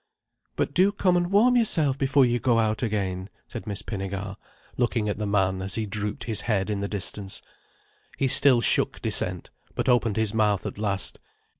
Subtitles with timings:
[0.55, 4.35] "But do come and warm yourself before you go out again," said Miss Pinnegar,
[4.75, 7.39] looking at the man as he drooped his head in the distance.
[8.17, 11.19] He still shook dissent, but opened his mouth at last.